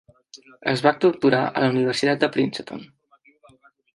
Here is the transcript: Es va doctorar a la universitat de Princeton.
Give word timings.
Es 0.71 0.81
va 0.85 0.93
doctorar 1.03 1.41
a 1.51 1.63
la 1.65 1.69
universitat 1.75 2.25
de 2.25 2.31
Princeton. 2.37 2.83